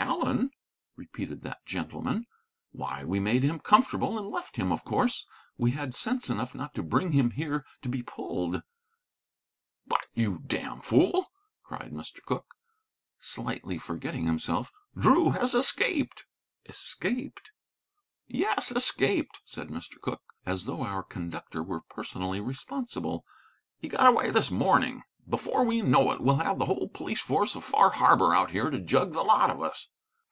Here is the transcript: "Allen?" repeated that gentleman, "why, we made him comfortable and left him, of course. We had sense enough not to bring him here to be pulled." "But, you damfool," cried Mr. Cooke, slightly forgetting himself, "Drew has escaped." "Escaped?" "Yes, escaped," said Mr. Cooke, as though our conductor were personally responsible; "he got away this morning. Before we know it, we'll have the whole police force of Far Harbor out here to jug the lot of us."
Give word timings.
"Allen?" 0.00 0.50
repeated 0.96 1.42
that 1.42 1.64
gentleman, 1.66 2.26
"why, 2.72 3.04
we 3.04 3.18
made 3.20 3.42
him 3.42 3.58
comfortable 3.60 4.16
and 4.18 4.28
left 4.28 4.56
him, 4.56 4.72
of 4.72 4.82
course. 4.84 5.26
We 5.56 5.72
had 5.72 5.94
sense 5.94 6.30
enough 6.30 6.54
not 6.54 6.74
to 6.74 6.82
bring 6.82 7.12
him 7.12 7.32
here 7.32 7.64
to 7.82 7.88
be 7.88 8.02
pulled." 8.02 8.62
"But, 9.86 10.04
you 10.14 10.38
damfool," 10.46 11.26
cried 11.62 11.92
Mr. 11.92 12.22
Cooke, 12.24 12.54
slightly 13.18 13.76
forgetting 13.78 14.24
himself, 14.24 14.72
"Drew 14.96 15.30
has 15.30 15.54
escaped." 15.54 16.26
"Escaped?" 16.66 17.50
"Yes, 18.26 18.70
escaped," 18.72 19.40
said 19.44 19.68
Mr. 19.68 20.00
Cooke, 20.00 20.22
as 20.46 20.64
though 20.64 20.82
our 20.82 21.02
conductor 21.02 21.62
were 21.62 21.80
personally 21.80 22.40
responsible; 22.40 23.24
"he 23.76 23.88
got 23.88 24.06
away 24.06 24.30
this 24.30 24.50
morning. 24.50 25.02
Before 25.28 25.64
we 25.64 25.82
know 25.82 26.10
it, 26.12 26.20
we'll 26.22 26.36
have 26.36 26.58
the 26.58 26.66
whole 26.66 26.88
police 26.88 27.20
force 27.20 27.54
of 27.54 27.62
Far 27.64 27.90
Harbor 27.90 28.32
out 28.34 28.50
here 28.50 28.70
to 28.70 28.78
jug 28.80 29.12
the 29.12 29.22
lot 29.22 29.50
of 29.50 29.60
us." 29.62 29.88